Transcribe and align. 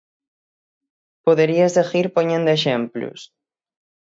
Podería 1.25 1.67
seguir 1.77 2.07
poñendo 2.15 2.49
exemplos. 2.57 3.19